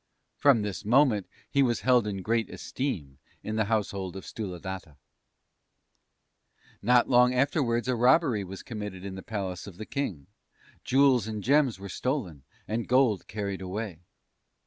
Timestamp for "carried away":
13.27-13.99